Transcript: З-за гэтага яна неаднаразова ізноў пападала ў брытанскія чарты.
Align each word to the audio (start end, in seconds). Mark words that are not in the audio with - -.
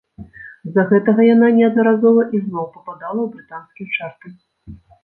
З-за 0.69 0.85
гэтага 0.91 1.21
яна 1.33 1.47
неаднаразова 1.59 2.27
ізноў 2.39 2.65
пападала 2.75 3.17
ў 3.23 3.27
брытанскія 3.37 3.87
чарты. 3.99 4.27